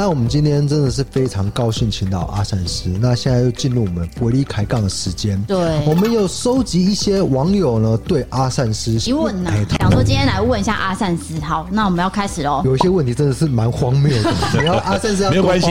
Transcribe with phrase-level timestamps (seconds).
[0.00, 2.88] 那我们今天真的是非常高兴，请到阿善师。
[3.00, 5.42] 那现在又进入我们伯利开杠的时间。
[5.42, 11.40] 对，我们有收集一些网友呢对阿善师提问呢，想说今天来问一下阿善师。
[11.40, 12.62] 好，那我们要开始喽。
[12.64, 15.66] 有一些问题真的是蛮荒谬的， 然后阿善师要没有关系，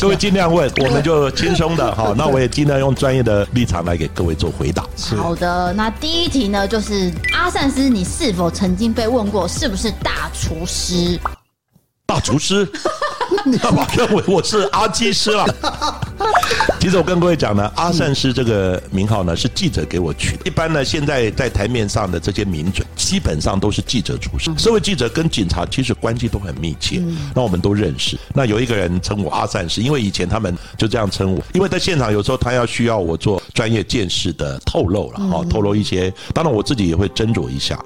[0.00, 2.12] 各位尽量问，我们就轻松的哈。
[2.18, 4.84] 那我也尽量用专业的立场来给各位做回答。
[5.16, 11.16] 好的，那第一题呢，就是阿善师，你是否曾经被问过是不是大厨师？
[12.06, 12.66] 大厨师？
[13.50, 15.46] 你干嘛认为我是阿基师了？
[16.80, 20.42] 其实我跟各位讲呢，阿善师这个名号呢是记者给我取的。
[20.44, 24.56] 一般呢，现在在台面上的这些名嘴，基本上都是记者出身。
[24.58, 27.02] 社会记者跟警察其实关系都很密切，
[27.34, 28.18] 那我们都认识。
[28.32, 31.42] 那有一个人称我阿善师，因为以前他们就这样称我。
[31.52, 36.12] 因为在现场有时候他要需要我做专业见识的透露了，哦，透露一些。
[36.32, 37.78] 当然我自己也会斟酌一下，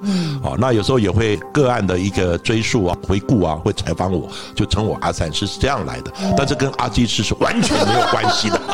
[0.43, 6.11] 哦，那有时候也会个案的一个追溯啊、回顾啊，会采访我，就称我阿善师是这样来的。
[6.37, 8.72] 但是跟阿基师是完全没有关系稀的。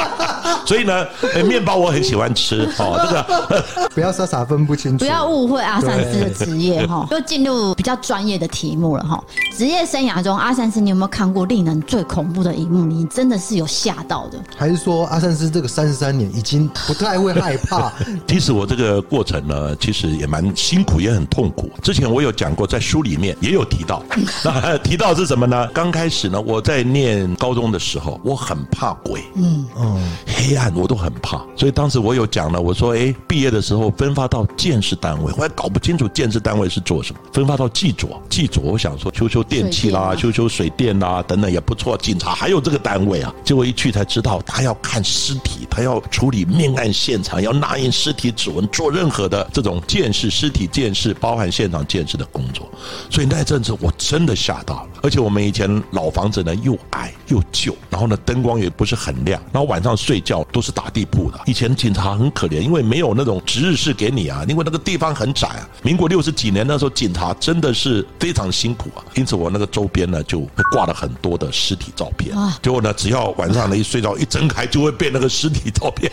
[0.70, 1.03] 所以呢，
[1.48, 2.95] 面包我很喜欢吃哦。
[3.03, 7.08] 这个 不要傻傻分不清楚，不要误会阿三斯的职业 哈。
[7.09, 9.20] 又进入比较专业的题目了哈。
[9.58, 12.86] 职业生涯中，阿三斯你有没有看过令人最恐怖的一幕？
[12.86, 14.38] 你真的是有吓到的？
[14.56, 17.92] 还是说阿三斯这个三十三年已经不太会害怕？
[18.28, 21.72] 其实我这个过程呢，其实也蛮辛苦，也很痛苦。
[21.81, 24.03] 之前我有讲过，在书里面也有提到。
[24.44, 25.67] 那提到是什么呢？
[25.73, 29.23] 刚开始呢，我在念高中的时候，我很怕鬼。
[29.34, 30.00] 嗯嗯。
[30.28, 37.20] 黑暗我都很怕，所以当时我有讲了，我说，哎，毕业的时候分发到建设单位，我还搞不清楚建设单位是做什么。
[37.32, 41.96] 分发到技佐，技佐，我想说修修电器啦，修修水电啦，等等也不错。
[41.98, 52.70] 警察还有这个单位啊，结果一去才知道，他要看尸体，他要处理命案现场，要捺印尸体指纹，做任何的这种鉴识尸体鉴识，包含现场鉴识的工作。
[53.10, 60.46] 所以那阵子我真的吓到了，而且我们以前老房子呢又矮又旧，然后呢灯光也不是很亮，然后晚上睡觉。
[60.52, 61.40] 都是打地铺的。
[61.46, 65.70] 以前警察很可怜，因为没有那种值日室给你啊，因为那个地方很窄啊。
[65.82, 69.04] 民国六十几年那时候，警察真的是非常辛苦啊。
[69.16, 72.36] 因此，我那个周边呢就会挂了很多的尸体照片。
[72.62, 76.12] 结果呢，只要晚上呢一睡觉一睁开，就会被那个尸体照片，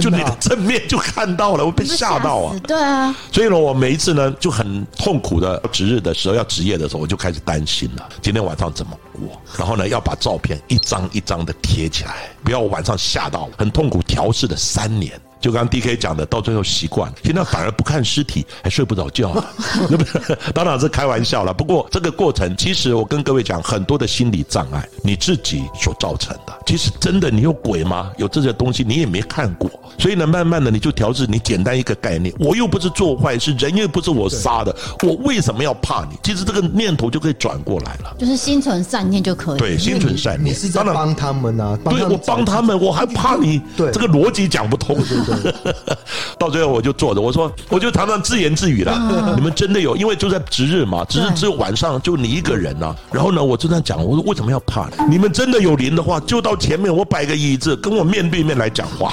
[0.00, 2.56] 就你的正面就看到了，我被吓到啊。
[2.66, 3.14] 对啊。
[3.32, 9.40] 所以呢，我每一次呢就很痛苦的值日的时候要值夜的时候，我就开始担心了，今天晚上怎么过？
[9.58, 13.52] 然后呢，要把照片一张一张的贴起来，不要晚上吓到了。
[13.62, 15.12] 很痛苦调试了三年，
[15.42, 19.44] 就刚刚 DK 讲的，到最后习惯，现在反而不看尸体，还睡不着觉了。
[19.90, 21.52] 那不是，当然是开玩笑了。
[21.52, 26.52] 不过这个过程，其实我跟各位讲，很多的心理障碍，你自己所造成的。
[26.64, 28.12] 其实真的，你有鬼吗？
[28.18, 29.68] 有这些东西，你也没看过。
[29.98, 36.16] 所以呢，慢慢的你就调制，你简单一个概念，我又不是做坏事，人又不是我杀的，我为什么要怕你？
[36.22, 39.58] 其实这个念头就可以转过来了，就是心存善念就可以。
[39.58, 40.54] 对，心存善念。
[40.54, 41.76] 你是在帮他们啊？
[41.84, 43.60] 对，我帮他们，我还怕你？
[43.76, 44.96] 对，这个逻辑讲不通。
[45.02, 45.31] 对对。
[46.38, 49.34] 到最后我就坐着，我说，我就常常自言自语了。
[49.36, 49.96] 你们真的有？
[49.96, 52.94] 因为就在值日嘛，值日只有晚上就你一个人啊。
[53.12, 55.12] 然后呢，我就这样讲，我说为什么要怕你？
[55.12, 59.12] 你们真的有灵的话，就到前面，我摆个椅子，跟我面对面来讲话。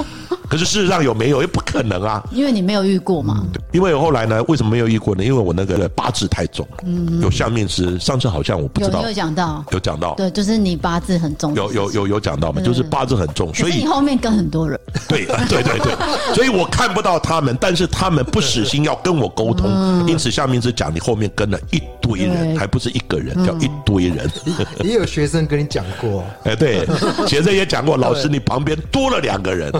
[0.48, 1.40] 可是事实上有没有？
[1.40, 3.44] 也不可能啊，因为你没有遇过嘛。
[3.74, 5.24] 因为后来呢，为什么没有遇过呢？
[5.24, 7.98] 因为我那个八字太重，嗯，有相命师。
[7.98, 19.68] 上次好像我不知道有讲到，有讲到，对，就是你八字很重，有有有有讲到嘛，就是八字很重，所以你后面跟很多人， 对对对对，所以我看不到他们，但是他们不死心要跟我沟通，
[20.06, 24.30] 因此相命师讲你后面跟了一堆人，还不是一个人，叫一堆人。
[24.84, 26.86] 也有学生跟你讲过， 哎，对，
[27.26, 29.72] 学生也讲过，老师你旁边多了两个人。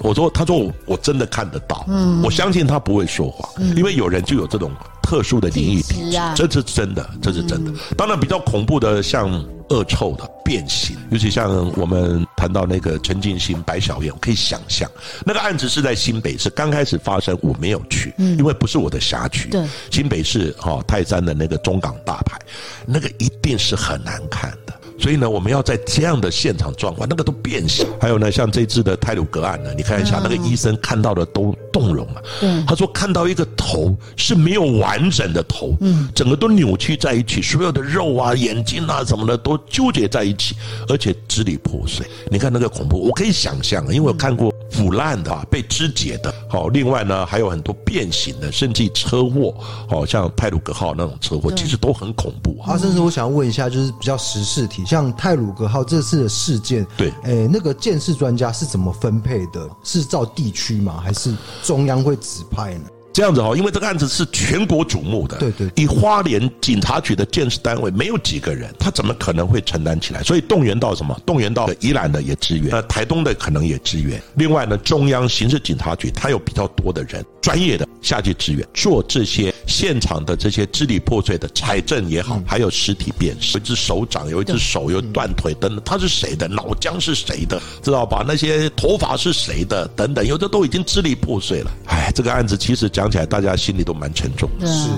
[0.00, 4.70] 我说，他说我我真的看得到，嗯，我相信他不会说谎，因为有人就有这种
[5.02, 7.72] 特殊的灵异体质，这是真的，这是真的。
[7.96, 9.30] 当然，比较恐怖的像
[9.68, 14.90] 恶臭的变形，尤其像我们谈到那个陈进兴、白小燕，我可以想象
[15.24, 19.48] 那个案子是在新北市刚开始发生，我没有去，因为不是我的辖区。
[19.48, 22.38] 对，新北市哈泰山的那个中港大排，
[22.86, 24.74] 那个一定是很难看的。
[25.02, 27.84] 所以呢，我们要在这样的现场状况，那个都变形。
[28.00, 32.22] 还有呢，像这次的泰鲁格案呢，你看一下那个医生看到的都动容了。
[32.38, 40.54] 对，他说看到一个头是没有完整的头，嗯，整个都扭曲在一起，所有的肉啊、眼睛啊什么的都纠结在一起，
[40.88, 42.06] 而且支离破碎。
[42.30, 44.51] 你看那个恐怖，我可以想象，因为我看过
[44.82, 46.34] 腐烂的、被肢解的。
[46.48, 49.54] 好，另外呢，还有很多变形的，甚至车祸，
[49.88, 52.60] 好像泰鲁格号那种车祸，其实都很恐怖。
[52.60, 54.84] 啊，甚至我想要问一下，就是比较实事题。
[54.84, 59.70] 像泰鲁格号这次的事件，对，哎，那个鉴识专家是怎么分配的？
[59.84, 61.00] 是照地区吗？
[61.00, 61.32] 还是
[61.62, 62.84] 中央会指派呢？
[63.12, 70.22] 这样子哈，因为这个案子是全国瞩目的，对对，以花莲警察局的建设单位没有几个人，他怎么可能会承担起来？
[70.22, 71.18] 所以动员到什么？
[71.26, 74.20] 动员到宜兰的也支援，呃，台东的可能也支援。
[74.34, 86.48] 另外呢，中央刑事警察局他有比较多的人，专业的下去支援，做这些现场的这些支离破碎的财政也好，还有尸体辨识，有一只手掌，有一只手，有断腿等等，他是谁的？
[86.48, 87.60] 脑浆是谁的？
[87.82, 88.24] 知道吧？
[88.26, 89.86] 那些头发是谁的？
[89.88, 91.70] 等等，有的都已经支离破碎了。
[91.86, 94.48] 哎，这个案子其实讲起来，大家心里都蛮沉重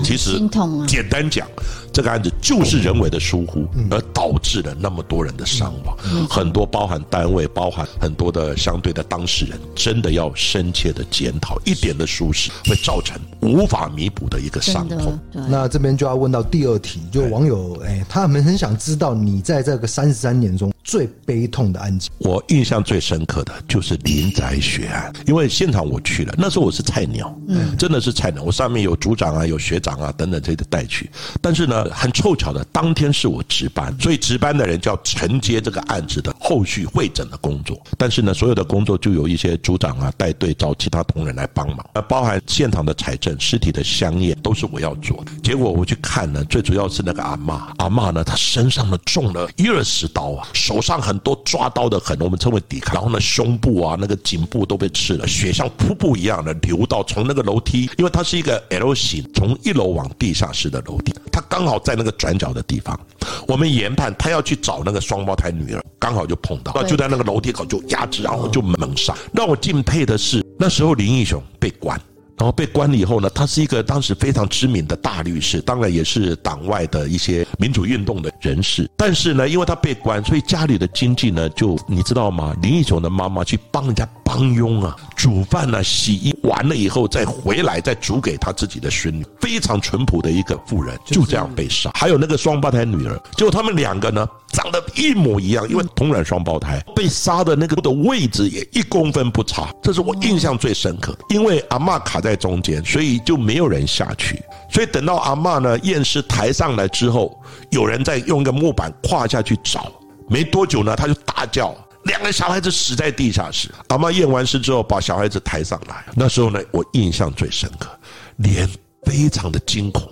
[0.03, 0.39] 其实。
[0.87, 1.47] 简单讲，
[1.95, 5.97] 这个案子就是人为的疏忽，而导致了那么多人的伤亡。
[6.27, 11.57] 很多包含单位，包含很多的相对的当事人，真的要深切的检讨。
[11.63, 15.17] 一点的疏失会造成无法弥补的一个伤痛。
[15.47, 22.11] 那这边就要问到第二题，就网友哎，他们很想知道你在这个三十三年中最悲痛的案件。
[22.17, 28.43] 我印象最深刻的就是林宅血案，因为现场我去了，那时候我是菜鸟，嗯，真的是菜鸟。
[28.43, 31.09] 我上面有组长啊，有学长啊等等这些带去，
[31.41, 37.79] 但是呢，很凑巧的，当天是我值班，所以值班的人就要承接这个案子的后续会诊的工作。
[37.97, 45.31] 但是呢，所有的工作就有一些组长啊带队找其他同仁来帮忙，呃，包含现场的采证、尸体的香验都是我要做的。
[45.43, 52.95] 结果我去看呢，最主要是那个阿嬷，阿嬷呢，她身上呢中了一二十刀啊，手上很多抓刀的痕，我们称为抵抗。
[52.95, 62.99] 然后呢，胸部啊，那个颈部都被刺了，血像瀑布一样的流到从那个楼梯，因为它是一个 L 型，从一楼往地下室的楼梯，它刚好在那个转角的地方。
[63.47, 69.15] 我们研判他要去找那个双胞胎女儿，刚好就碰到，就在那个楼梯口就压制，然后就猛杀。
[69.33, 71.99] 让我敬佩的是，那时候林义雄被关。
[72.37, 78.89] 然后被关了以后呢，他是一个当时非常知名的大律师，当然也是党外的一些民主运动的人士。
[78.97, 82.53] 但是呢，因为他被关，所以家里的经济呢，就你知道吗？
[82.61, 91.91] 林义雄的妈妈去帮人家帮佣啊，煮饭啊，洗衣完了以后再回来再煮给他自己的孙女，非常淳朴的一个妇人，就这样被杀。
[91.93, 101.19] 还有那个双胞胎女儿，结果他们两个呢，长得一模一样，因为同卵双胞胎，被杀的那个的位置也一公分不差，这是我印象最深刻的。
[101.29, 104.41] 因为阿嬷卡在中间，所以就没有人下去。
[104.71, 107.39] 所以等到阿嬷呢验尸抬上来之后，
[107.69, 109.91] 有人在用一个木板跨下去找，
[110.27, 111.75] 没多久呢，他就大叫
[112.05, 116.05] ：“两个小孩子死在地下室！”阿妈验完尸之后，把小孩子抬上来。
[116.15, 117.89] 那时候呢，我印象最深刻，
[118.37, 118.67] 脸
[119.03, 120.09] 非常的惊恐，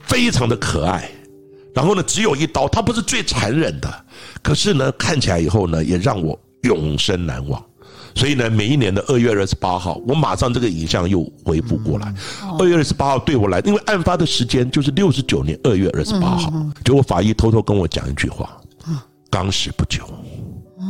[0.00, 1.10] 非常的可爱。
[1.74, 4.04] 然后呢，只有一刀，他不是最残忍的，
[4.42, 7.62] 可是呢，看起来以后呢，也让我永生难忘。
[8.14, 12.12] 所以呢，每一年的二月二十八号，我马上这个影像又恢复过来。
[12.58, 16.52] 二月二十八号对我来，因为案发的时间就是六十九年二月二十八号，
[16.84, 18.60] 结果法医偷偷跟我讲一句话：
[19.30, 20.02] 刚死不久。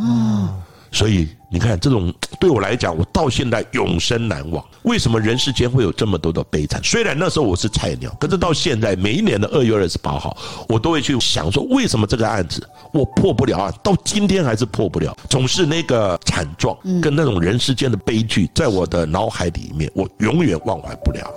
[0.01, 0.49] 嗯
[0.91, 4.65] 所以你看，这种对我来讲，我到现在永生难忘。
[4.85, 6.83] 为什么人世间会有这么多的悲惨？
[6.83, 10.35] 虽然那时候我是菜鸟，可是到现在每一年的二月二十八号，
[10.67, 21.31] 我都会去想说，为什么这个案子我破不了案，到今天还是破不了，总是那个惨状跟那种人世间的悲剧，在我的脑海里面，我永远忘怀不了。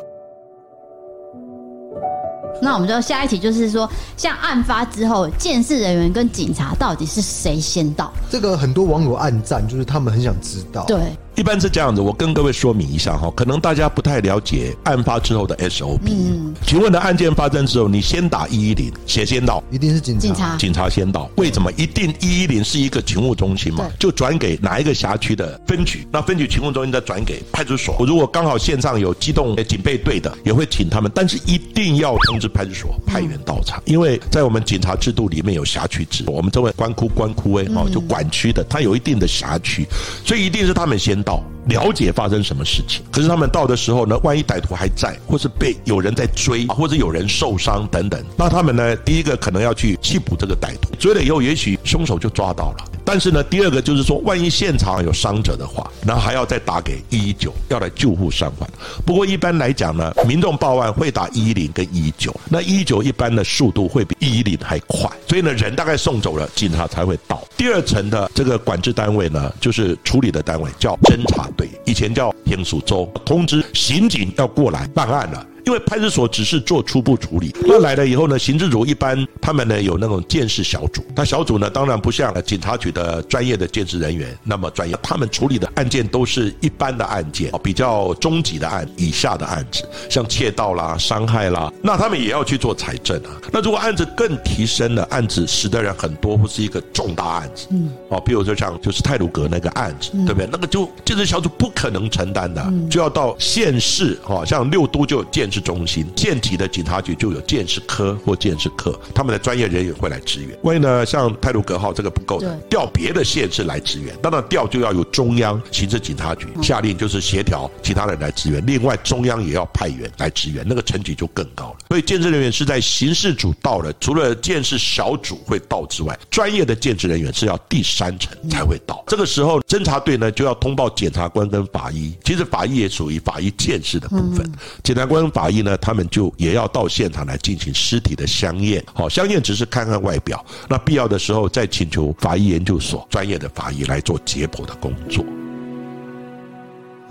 [2.61, 8.11] 那我们就下一题，就是说，像案发之后，监视人员跟警察到底是谁先到？
[8.29, 10.85] 这个很多网友暗赞，就是他们很想知道。
[10.85, 10.99] 对。
[11.35, 15.99] 一般是这样子，我跟各位说明一下哈，可能大家不太了解案发之后的 SOP。
[16.07, 19.63] 嗯，请问的案件发生之后，你先打一一零，谁先到？
[19.71, 20.21] 一定是警察。
[20.21, 21.29] 警察，警察先到。
[21.37, 21.71] 为什么？
[21.77, 27.95] 一定一一零是一个勤务中心嘛，就转给哪一个辖区的分局，那分局勤务中心再转给派出所。
[27.97, 39.87] 我如果刚好线上有机动警备队的，也会请他们，但是一定要通知派出所派员到场，因为在我们警察制度里面有辖区制，我们这位关区关区哎哦，就管区的，它有一定的辖区，
[40.25, 41.43] 所以一定是他们先到。
[41.67, 52.77] 了解发生什么事情，可是他们到的时候呢，万一歹徒还在，或是被有人在追，或者有人受伤等等，那他们呢，第一个可能要去缉捕这个歹徒，追了以后，也许凶手就抓到了。
[53.11, 58.65] 但是呢，第二个就是说，万一现场有伤者的话，那还要再打给一一九，要来救护伤患。
[59.05, 67.45] 不过一般来讲呢，民众报案会打一一零跟一一九，那一一九一般的速度会比一一零还快，所以呢，人大概送走了，警察才会到。
[67.57, 75.45] 第二层的这个管制单位呢，就是处理的单位，叫侦查队，以前叫天数周，通知刑警要过来办案了。
[75.65, 93.31] 因因为派出所只是做初步处理，那来了以后呢，刑事组一般他们呢有那种鉴识小组，那小组呢当然不像警察局的专业的鉴识人员那么专业，他们处理的案件都是一般的案件，比较中级的案以下的案子，像窃盗啦、伤害啦，那他们也要去做财政啊。
[93.53, 100.49] 那如果案子更提升了，案子死的人很多，或是一个重大案子，嗯，哦，比如说像就是泰鲁阁那个案子，对不对？
[100.51, 110.57] 那个就鉴识小组不可能承担的，就要到县市，哦，像六都就有鉴识中心，县级的警察局就有建识科或建识课，他们的专业人员会来支援。
[110.63, 118.65] 万一呢，像泰鲁格号这个不够的，调别的县市来支援，当然调就要有中央刑事警察局下令，就是协调其他人来支援。
[118.65, 121.79] 另外，中央也要派员来支援，那个层级就更高了。
[121.89, 129.03] 所以，建设人员是在刑事组到了，除了建设小组会到之外，专业的建设人员是要第三层才会到。
[129.05, 132.15] 这个时候，侦查队呢就要通报检察官跟法医。
[132.23, 134.49] 其实，法医也属于法医建设的部分。
[134.83, 138.83] 检察官跟法医呢，他们就也要到现场来进行尸体的相验。
[138.93, 145.25] 好，相验只是看看外表，那必要的时候再请求法医研究所专业的法医来做解剖的工作。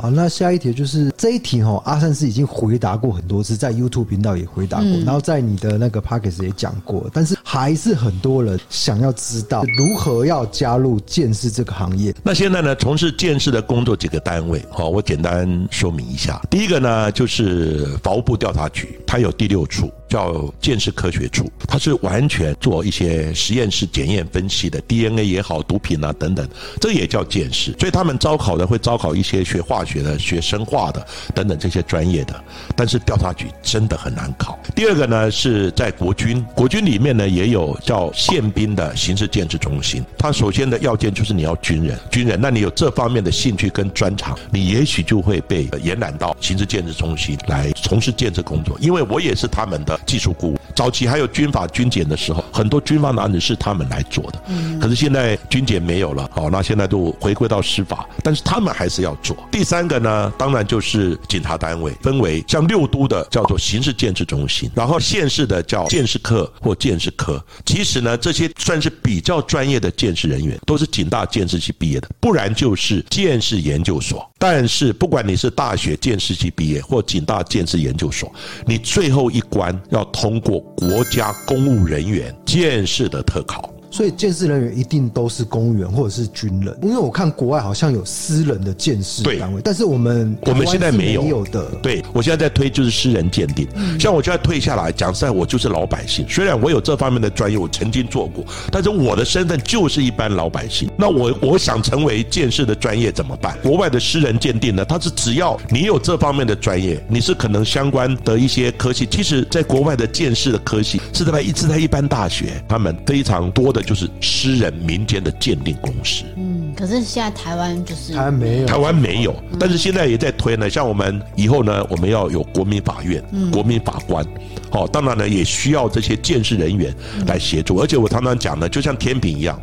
[0.01, 12.15] 好，那下一题就是这一题哈，阿善是已经回答过很多次，在 YouTube 频道也回答过，然后在你的那个 Podcast 也讲过，但是还是很多人想要知道如何要加入鉴识这个行业。
[12.23, 16.41] 那现在呢，从事鉴识的工作几个单位，好，我简单说明一下。
[16.49, 19.91] 第一个呢，就是法务部调查局，它有第六处。
[20.11, 26.47] 叫鉴识科学处，它是完全做一些实验室检验分析的，DNA 也好，毒品啊等等，
[26.81, 27.73] 这也叫鉴识。
[27.79, 32.35] 所以他们招考的会招考一些学化学的、学生化的等等这些专业的。
[32.75, 34.59] 但是调查局真的很难考。
[34.75, 40.05] 第二个呢，是在国军，国军里面呢也有叫宪兵的刑事建设中心。
[40.19, 48.77] 它首先的要件就是你要军人，军人，那你有这方面的兴趣跟专长，你也许就会被延揽到刑事建设中心来从事建设工作。
[48.81, 50.00] 因为我也是他们的。
[50.07, 54.43] 技术顾问，早期还有军法军检的时候，很多军方的案子是他们来做的。
[54.49, 59.37] 嗯，可是现在军检没有了，好，那现在都回归到司法，但是他们还是要做。
[59.51, 67.43] 第三个呢，当然就是警察单位，分为像六都的叫做刑事鉴识中心，然后县市的叫鉴识课或鉴识科。
[67.65, 74.30] 其实呢，这些算是比较专业的鉴识人员，都是警大鉴识系毕业的，不然就是鉴识研究所。
[74.43, 78.33] 但是不管你是大学鉴识系毕业或警大鉴识研究所，
[78.67, 79.79] 你最后一关。
[79.91, 83.71] 要通过国家公务人员鉴识的特考。
[83.91, 91.65] 所以鉴识人员一定都是公务员或者是军人，因为我看国外好像有私人的鉴识单位，但是我们我们现在没有，没有的。
[91.83, 93.67] 对，我现在在推就是私人鉴定，
[93.99, 96.25] 像我现在退下来讲实在，我就是老百姓。
[96.29, 100.89] 虽然我有这方面的专业，我曾经做过，但是我的身份就是一般老百姓。
[100.97, 103.59] 那我我想成为鉴识的专业怎么办？
[103.61, 104.85] 国外的私人鉴定呢？
[104.85, 109.05] 它是只要你有这方面的专业，你是可能相关的一些科系。
[109.11, 113.80] 其实，在国外的鉴识的科系是在一直在一般大学，他们非常多的。
[113.83, 116.25] 就是私人民间的鉴定公司。
[116.37, 120.69] 嗯，可是现在台湾就是台湾没有，台湾没有，但是现在也在推呢。
[120.69, 123.23] 像我们以后呢，我们要有国民法院、
[123.53, 124.25] 国民法官。
[124.71, 126.95] 好，当然呢，也需要这些鉴识人员
[127.27, 127.77] 来协助。
[127.79, 129.61] 而且我常常讲呢，就像天平一样，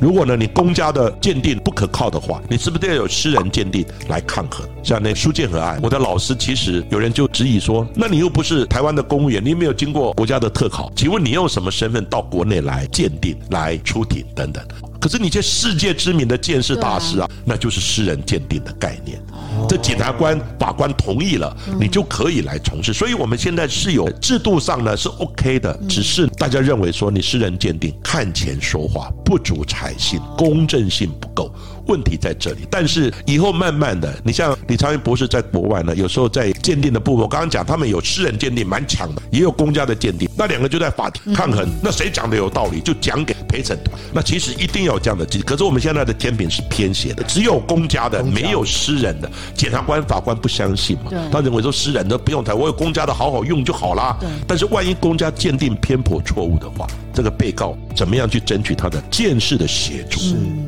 [0.00, 4.66] 如果呢你公家的鉴定不可靠的话，你是不是得要有私人鉴定来抗衡？
[4.82, 14.62] 像那苏建和案，我的老师其实有人就质疑说，那你又不是台湾的公务员，你没有经过国家的特考，请问你用什么身份到国内来鉴定、来出庭等等？
[15.00, 19.20] 可是你这世界知名的鉴识大师啊，那就是私人鉴定的概念。
[19.68, 22.92] 这检察官、法官同意了，你就可以来从事。
[22.92, 31.50] 所以我们现在是有制度上呢是 OK 的，只是大家认为说你私人鉴定看钱说话不足采信，公正性不够。
[31.86, 43.98] 问题在这里，但是以后慢慢的，你像李长云博士在国外呢，有时候在鉴定的部分，我刚刚讲他们有私人鉴定蛮强的，也有公家的鉴定，那两个就在法庭抗衡，那谁讲的有道理就讲给陪审团。
[44.12, 49.30] 那其实一定要有这样的机制，可是我们现在的天平是偏斜的，只有公家的，没有私人的。
[49.54, 54.16] 检察官、法官不相信嘛，他认为说私人的不用谈，我有公家的好好用就好啦。
[54.46, 60.18] 但是万一公家鉴定偏颇错误的话，这个被告怎么样去争取他的见识的协助？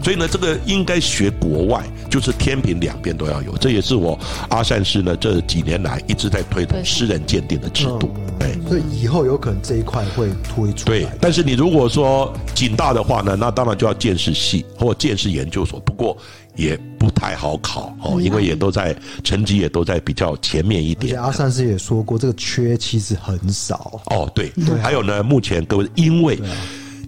[0.03, 3.57] 所以呢，这个应该学国外，就是天平两边都要有。
[3.59, 8.15] 这也是我阿善师呢这几年来一直在推动私人鉴定的制度。
[8.39, 10.99] 对，所以以后有可能这一块会推出来。
[10.99, 15.81] 对，但是你如果说警大的话呢，那当然就要见识系或见识研究所。
[15.81, 16.17] 不过
[16.55, 18.95] 也不太好考哦，因为也都在
[19.25, 21.21] 成绩也都在比较前面一点。
[21.21, 24.01] 阿善师也说过，这个缺其实很少。
[24.07, 26.39] 哦，对，对，还有呢，目前各位因为。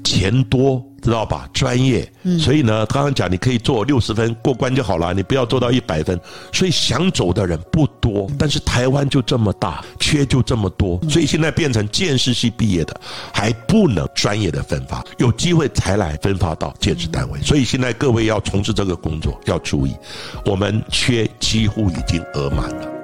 [0.09, 0.83] 钱多。
[1.01, 1.49] 知道吧？
[1.55, 2.07] 专业，
[2.41, 6.21] 所以呢，刚刚讲你可以做六十分过关就好了，你不要做到一百分。
[6.53, 13.01] 所以想走的人不多，但是台湾就这么大，缺就这么多，所以现在变成建士系毕业的
[13.33, 17.41] 还不能专业的分发，有机会才来分发到建士单位。
[17.43, 19.95] 所以现在各位要从事这个工作要注意，
[20.45, 22.98] 我们缺几乎已经额满了。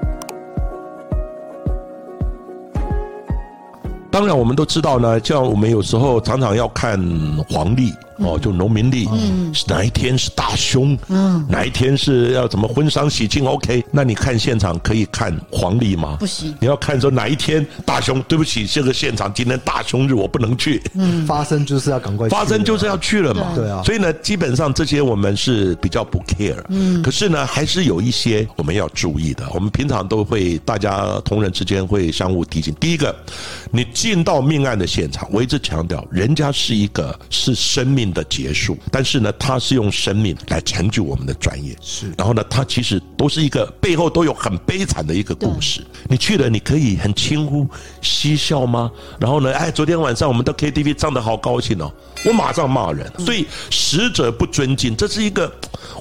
[4.15, 6.97] 当然，我们都知道呢，像我们有时候常常要看
[7.51, 7.93] 黄历。
[8.19, 10.97] 哦，就农民历，嗯，哪一天是大凶？
[11.09, 16.17] 嗯，哪一天是要怎么婚丧喜庆？OK，那你看现场可以看黄历吗？
[16.21, 16.55] 不行。
[16.61, 18.23] 你要看说哪一天大凶？
[18.23, 20.81] 对不起，这个现场今天大凶日，我不能去。
[20.95, 22.35] 嗯，发生就是要赶快去。
[22.35, 23.53] 发生就是要去了嘛。
[23.57, 23.83] 对啊。
[23.83, 26.63] 所以呢，基本上这些我们是比较不 care。
[26.69, 27.03] 嗯。
[27.03, 29.45] 可是呢，还是有一些我们要注意的。
[29.53, 32.73] 我们平常都会大家同仁之间会相互提醒。
[32.75, 33.15] 第一个，
[33.73, 38.04] 你进到命案的现场，我一直强调，人家是一个是生命。
[38.13, 42.13] 的结束，但是呢，他是用生命来成就我们的专业，是。
[42.17, 45.81] 然后呢，他其实都是一个背后都有很悲惨的一个故事。
[46.09, 47.67] 你去了，你可以很轻呼
[48.03, 48.91] 嬉笑吗？
[49.19, 51.93] 然后呢，哎，昨天晚上我们到 KTV 唱的好高兴哦，
[52.25, 53.11] 我马上骂人。
[53.19, 55.53] 所以使者不尊敬，这是一个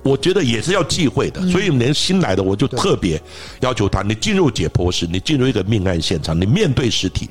[0.04, 1.46] 我觉得也是要忌讳的。
[1.50, 3.22] 所以连新来的我就特别
[3.62, 7.30] 要求他，你进入解剖室，你进入一个命案现场，你面对尸体。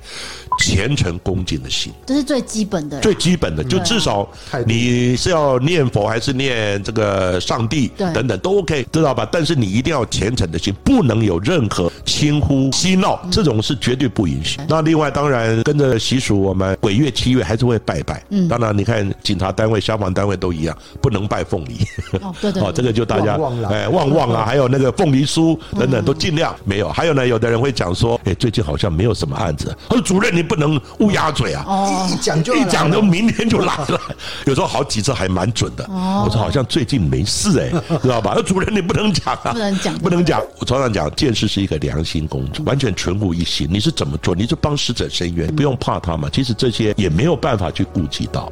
[0.59, 3.01] 虔诚恭敬的心，这是最基本的。
[3.01, 4.29] 最基本的，就至少
[4.67, 9.27] 你是要念佛还是念这个上帝等等都 OK，知道吧？
[9.33, 14.61] 但是你一定要虔诚的心，不能有任何轻忽嬉闹，这种是绝对不允许。
[14.69, 18.23] 那另外，当然跟着习俗，我们鬼月七月还是会拜拜。
[18.31, 21.87] 嗯，当然你看警察单位、消防单位都一样，不能拜凤梨。
[22.21, 22.63] 哦，对对。
[22.63, 23.39] 哦，这个就大家
[23.69, 26.89] 哎旺旺啊，还有那个凤梨酥等等都尽量没有。
[26.91, 29.75] 还有呢，有的人会讲说，哎，最近好像没有什么案子。
[29.89, 30.43] 他说主任你。
[30.53, 31.65] 不能乌鸦嘴啊！
[32.13, 33.99] 一讲就一讲，就明天就来了。
[34.53, 35.87] 有时候好几次还蛮准的。
[35.89, 37.71] 我说好像最近没事哎，
[38.03, 38.35] 知道吧？
[38.37, 40.43] 那主任你不能讲啊，不能讲，不能讲。
[40.59, 43.67] 我常常讲，见识是一个良心工作，完全纯乎一心。
[43.71, 44.35] 你是怎么做？
[44.35, 46.29] 你是帮死者伸冤，不用怕他嘛。
[46.31, 48.51] 其实这些也没有办法去顾及到。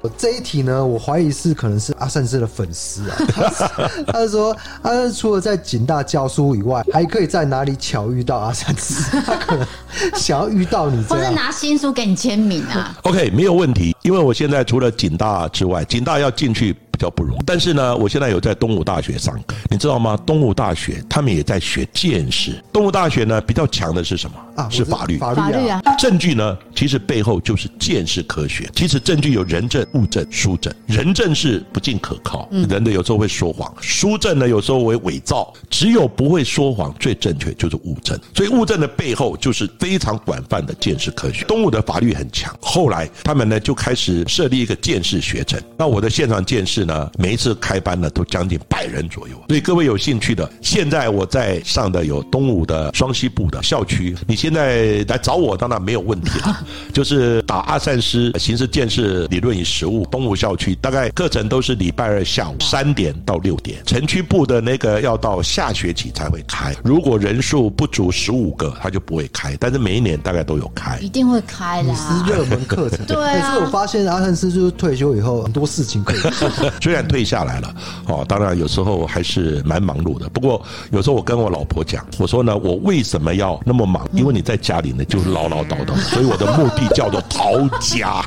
[0.00, 3.16] 我这一题呢，我怀疑是可能是阿善师的粉丝啊。
[4.06, 9.02] 他是说，他是除了在景大教书以外，还可以在哪里巧遇到阿善师？
[9.26, 9.66] 他可能
[10.14, 13.96] 想要遇到你， 或者拿新书给你签名啊？OK，没有问题。
[14.08, 16.74] 因为我现在除了警大之外，警大要进去。
[16.90, 20.18] 比较不容易，但是呢，我现在有在东吴大学上课，你知道吗？
[20.26, 22.60] 东吴大学他们也在学见识。
[22.72, 24.36] 东吴大学呢比较强的是什么？
[24.56, 25.80] 啊，是法律，法律啊。
[25.96, 28.68] 证据呢，其实背后就是见识科学。
[28.74, 30.74] 其实证据有人证、物证、书证。
[30.86, 35.54] 人证是不尽可靠，人的有时候会说谎；书证呢，有时候会伪造。
[35.70, 38.18] 只有不会说谎、最正确就是物证。
[38.34, 41.44] 所以物证的背后就是非常广泛的见识科学。
[41.44, 45.60] 东吴的法律很强，后来他们呢就开始设立一个鉴识学程。
[45.76, 46.78] 那我的现场鉴识。
[46.78, 73.04] 呢，每一次开班呢都将近百人左右，所以各位有兴趣的，现在我在上的有东吴的双溪部的校区，你现在来找我当然没有问题了， 就是打阿善师刑事鉴识理论与实务东吴校区，大概课程都是礼拜二下午三点到六点，城区部的那个要到下学期才会开，如果人数不足十五个，他就不会开，但是每一年大概都有开，一定会开的，是热门课程。
[73.04, 76.50] 对啊，可是我发现阿汉斯就是退休以后很多事情可以做。
[76.82, 77.72] 虽然退下来了，
[78.08, 80.28] 哦，当然有时候还是蛮忙碌的。
[80.30, 80.60] 不过
[80.90, 84.04] 有时候我跟我老婆讲，我说呢，我为什么要那么忙？
[84.12, 88.20] 因为你在家里呢就是唠唠叨叨， 所以我的目的叫做逃家。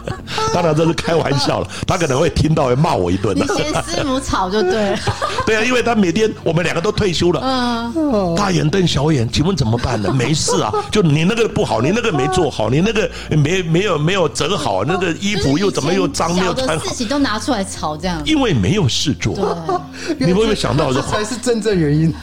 [0.52, 3.34] 当然这是开玩笑了，他可能会听到会骂我一顿。
[3.34, 4.98] 你嫌师母吵就对了。
[5.46, 10.12] 对啊，因为他每天我们两个都退休了，嗯，大眼瞪小眼，请问怎么办呢？
[10.12, 18.22] 没事啊，就你那个不好，你那个没做好，你那个没没有没有整好，那个衣服又怎么又脏没有穿好，事情都拿出来吵这样。
[18.24, 19.34] 因为没有事做，
[20.18, 22.12] 你会不会想到这才是真正原因？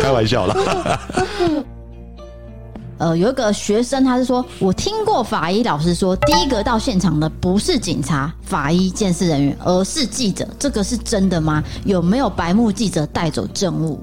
[0.00, 0.56] 开玩笑了。
[2.98, 11.62] 呃，有一个学生，他是说，我听过法医老师说，第一个到现场的不是警察、法医、鉴识人员，而是记者，这个是真的吗？
[11.84, 14.00] 有没有白目记者带走证物？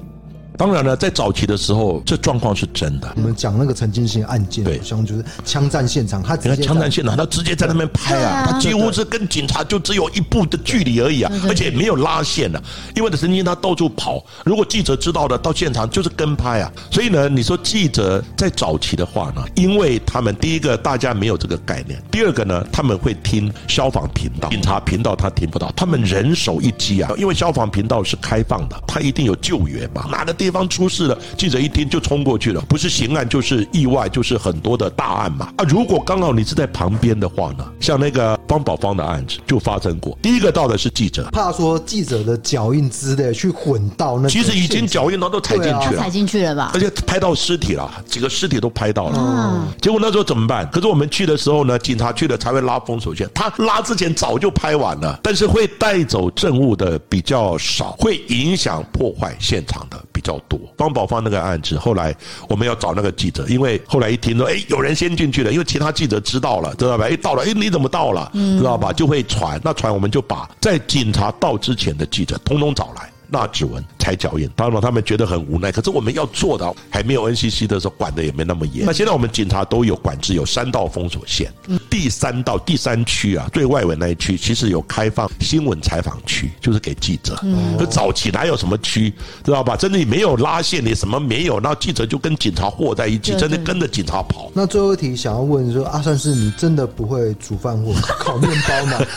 [0.57, 3.11] 当然了，在早期的时候，这状况是真的。
[3.15, 12.61] 我们讲那个陈金星案件，对，好像就是枪战现场，他你看枪战现场，他直接在那边拍啊，他几乎是跟警察就只有一步的距离而已啊，而且没有拉线的，
[12.95, 16.71] 因为陈金星他到处跑，如果记者知道了到现场就是跟拍啊。
[16.91, 30.35] 所以呢，你说记者在早期的话呢，因为他们第一个大家没有这个概念，第二个呢，他们会听消防频道、警察频道，他听不到，他们人手一机啊，因为消防频道是开放的，他一定有救援嘛，拿的。
[30.43, 35.47] 地方出事了，记者一听就冲过去了，不是刑案就是意外，就是很多的大案嘛。
[35.55, 46.71] 啊，如果刚好你是在旁边的话呢，像那个方宝芳的案子就发生过，第一个到的是记者，怕说记者的脚印之类去混到那，其实已经脚印都都踩进去了，踩进去了吧？
[46.73, 49.17] 而且拍到尸体了，几个尸体都拍到了。
[49.17, 50.69] 嗯，结果那时候怎么办？
[50.71, 60.59] 可是我们去的时候呢，警察去了才会拉封锁线，他拉之前早就拍完了，但是会带走证物的比较少，会影响破坏现场的比较多。
[60.77, 62.15] 方宝芳那个案子，后来
[62.49, 67.05] 我们要找那个记者，因为后来一听说，哎，有人先进去了，因为其他记者知道了，知道吧？
[67.05, 68.31] 哎，到了，哎，你怎么到了？
[68.33, 68.91] 知道吧？
[68.91, 73.07] 就会传，那传我们就把在警察到之前的记者通通找来。
[73.27, 75.71] 那指纹、踩脚印，当然他们觉得很无奈。
[75.71, 78.85] 可是我们要做到，还没有 NCC 的时候，管的也没那么严。
[78.85, 81.49] 那现在我们警察都有管制，有三道封锁线。
[81.89, 87.39] 第三道、第三区啊，最外围那一区，其实有开放新闻采访区，就是给记者。
[87.79, 89.09] 可早期哪有什么区，
[89.41, 89.77] 知道吧？
[89.77, 94.51] 真的没有拉线，你什么没有，那记者就跟警察和在一起，真的跟着警察跑。
[94.53, 98.99] 那最后一题想要问说，阿善是，你真的不会煮饭或 烤面包吗？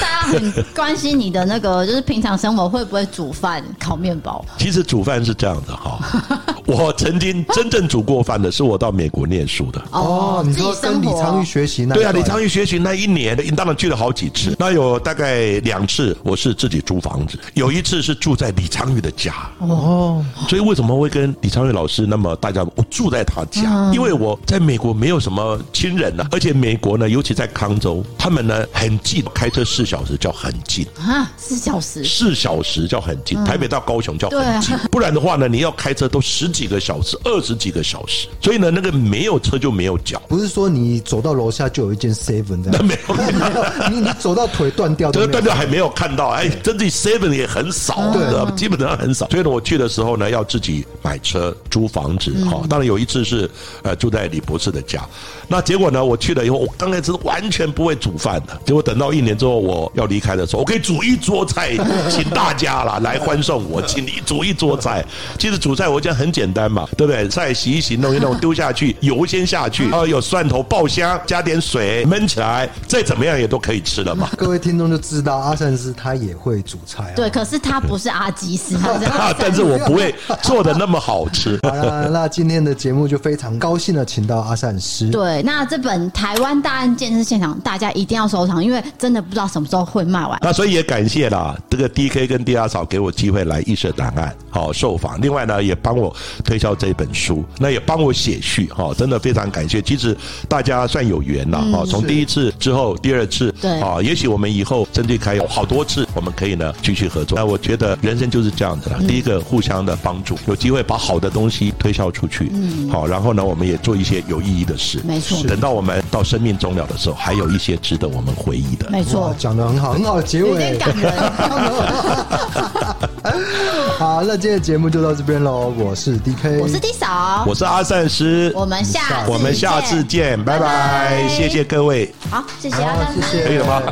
[0.00, 4.44] 大家很关心你的那个，就是平常生活会不会煮饭、烤面包？
[4.58, 5.98] 其实煮饭是这样的哈，
[6.66, 9.82] 我曾经真正煮过饭的是我到美国念书的。
[9.90, 11.94] 哦，你说跟李昌钰学习那？
[11.94, 14.54] 对啊，李昌钰学习那一年，你当然去了好几次。
[14.58, 19.34] 那有大概两次我是自己租房子，有一次是住在李昌钰的家。
[19.58, 23.90] 哦，所以为什么会跟李昌钰老师那么大家我住在他家？
[23.92, 33.42] 因为我在美国没有什么亲人呢，而且美国呢，尤其在康州，他们呢很近，开车四小时叫很近啊，四小时，四小时叫很近。
[33.44, 38.28] 台北到高雄叫很近， 不然的话呢，你要开车都十几个小时，二十几个小时。
[38.40, 40.20] 所以呢，那个没有车就没有脚。
[40.28, 43.16] 不是说你走到楼下就有一间 seven 的， 没有，
[43.90, 46.28] 你你走到腿断掉，这个断掉还没有看到。
[46.28, 49.28] 哎，真的 seven 也很少，对，基本上很少。
[49.28, 52.32] 所以呢，我去的时候呢，要自己买车、租房子。
[52.46, 53.50] 哈，当然有一次是
[53.82, 55.04] 呃住在李博士的家。
[55.48, 58.58] 那结果呢，我去了以后，我刚开始完全不会煮饭的。
[58.64, 61.76] 结果等到一年之后，我要离开的时候，我可以煮一桌菜，
[62.08, 65.04] 请大家啦来欢送我，请你煮一桌菜。
[65.38, 67.28] 其实煮菜我讲很简单嘛，对不对？
[67.28, 74.28] 菜洗一洗，弄一弄，丢下去，油先下去，然后有蒜头爆香，加点水焖起来，再怎么样也都可以吃了嘛。
[74.36, 77.12] 各位听众就知道阿善师他也会煮菜啊。
[77.16, 81.58] 对，可是他不是阿基师，他是阿但是我不会做的那么好吃。
[81.64, 85.08] 好了，那今天的节目就非常高兴的请到阿善师。
[85.10, 90.38] 对，那这本《台湾大案鉴识现场》，大家一定要收藏，因为真的不知道什么时候会卖完。
[90.42, 91.88] 那所以也感谢啦，这个
[92.26, 99.80] 跟第二嫂给我机会来预设档案好受访，另外呢也帮我推销这本书，那也帮我写序哈，真的非常感谢。
[99.82, 100.16] 其实
[100.48, 107.36] 大家算有缘了哈，从第一次之后第二次，对啊，也许我们以后真的可以有好多次，我们可以呢继续合作。
[107.36, 115.42] 那我觉得人生就是这样子了，第一个互相的帮助，有机会把好的东西推销出去，嗯，好，然后呢我们也做一些有意义的事，没错。
[115.48, 120.50] 等到我们到生命终了的时候，还有一些值得我们回忆的，没错，讲的很好，很好的结尾。
[120.50, 121.10] 有点感人。
[123.98, 125.72] 好，那今天的节目就到这边喽。
[125.76, 128.52] 我是 DK，我是 D 嫂，我是阿善师。
[128.54, 132.12] 我们下我们下次见，拜拜，谢谢各位。
[132.30, 133.82] 好，谢谢阿善师，可以了吗？